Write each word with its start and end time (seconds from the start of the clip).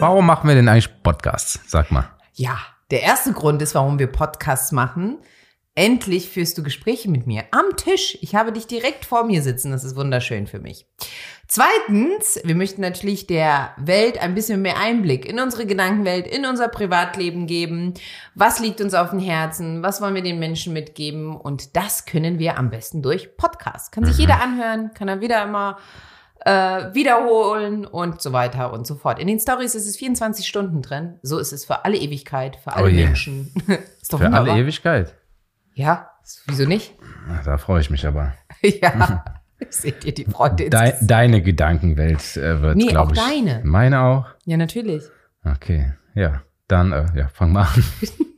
Warum 0.00 0.24
machen 0.24 0.48
wir 0.48 0.54
denn 0.54 0.66
eigentlich 0.66 1.02
Podcasts? 1.02 1.60
Sag 1.66 1.90
mal. 1.90 2.08
Ja, 2.32 2.56
der 2.90 3.02
erste 3.02 3.34
Grund 3.34 3.60
ist, 3.60 3.74
warum 3.74 3.98
wir 3.98 4.06
Podcasts 4.06 4.72
machen. 4.72 5.18
Endlich 5.74 6.30
führst 6.30 6.56
du 6.56 6.62
Gespräche 6.62 7.10
mit 7.10 7.26
mir 7.26 7.44
am 7.50 7.76
Tisch. 7.76 8.16
Ich 8.22 8.34
habe 8.34 8.50
dich 8.50 8.66
direkt 8.66 9.04
vor 9.04 9.24
mir 9.24 9.42
sitzen. 9.42 9.72
Das 9.72 9.84
ist 9.84 9.96
wunderschön 9.96 10.46
für 10.46 10.58
mich. 10.58 10.86
Zweitens, 11.48 12.40
wir 12.44 12.54
möchten 12.54 12.80
natürlich 12.80 13.26
der 13.26 13.72
Welt 13.76 14.16
ein 14.16 14.34
bisschen 14.34 14.62
mehr 14.62 14.78
Einblick 14.78 15.26
in 15.26 15.38
unsere 15.38 15.66
Gedankenwelt, 15.66 16.26
in 16.26 16.46
unser 16.46 16.68
Privatleben 16.68 17.46
geben. 17.46 17.92
Was 18.34 18.58
liegt 18.58 18.80
uns 18.80 18.94
auf 18.94 19.10
dem 19.10 19.20
Herzen? 19.20 19.82
Was 19.82 20.00
wollen 20.00 20.14
wir 20.14 20.22
den 20.22 20.38
Menschen 20.38 20.72
mitgeben? 20.72 21.36
Und 21.36 21.76
das 21.76 22.06
können 22.06 22.38
wir 22.38 22.56
am 22.56 22.70
besten 22.70 23.02
durch 23.02 23.36
Podcasts. 23.36 23.90
Kann 23.90 24.06
sich 24.06 24.16
jeder 24.16 24.40
anhören, 24.40 24.92
kann 24.94 25.08
er 25.08 25.20
wieder 25.20 25.44
immer 25.44 25.76
äh, 26.44 26.94
wiederholen 26.94 27.84
und 27.86 28.20
so 28.22 28.32
weiter 28.32 28.72
und 28.72 28.86
so 28.86 28.94
fort. 28.94 29.18
In 29.18 29.26
den 29.26 29.38
Stories 29.38 29.74
ist 29.74 29.86
es 29.86 29.96
24 29.96 30.46
Stunden 30.46 30.82
drin. 30.82 31.18
So 31.22 31.38
ist 31.38 31.52
es 31.52 31.64
für 31.64 31.84
alle 31.84 31.96
Ewigkeit, 31.96 32.56
für 32.56 32.72
alle 32.74 32.84
Oh 32.86 32.88
je. 32.88 33.04
Menschen. 33.04 33.52
ist 34.00 34.12
doch 34.12 34.18
Für 34.18 34.24
wunderbar. 34.26 34.52
alle 34.54 34.60
Ewigkeit. 34.62 35.14
Ja, 35.74 36.10
wieso 36.46 36.64
nicht? 36.66 36.94
Da 37.44 37.58
freue 37.58 37.80
ich 37.80 37.90
mich 37.90 38.06
aber. 38.06 38.34
ja, 38.62 39.24
seht 39.68 40.04
ihr 40.04 40.12
die 40.14 40.24
Freude 40.24 40.68
Gesicht. 40.68 40.96
deine 41.02 41.42
Gedankenwelt 41.42 42.36
äh, 42.36 42.60
wird, 42.62 42.76
Nee, 42.76 42.86
glaube 42.86 43.12
ich. 43.14 43.20
deine. 43.20 43.60
Meine 43.64 44.00
auch? 44.02 44.26
Ja, 44.46 44.56
natürlich. 44.56 45.04
Okay, 45.44 45.92
ja. 46.14 46.42
Dann, 46.68 46.92
äh, 46.92 47.06
ja, 47.14 47.28
fang 47.28 47.52
mal 47.52 47.62
an. 47.62 47.84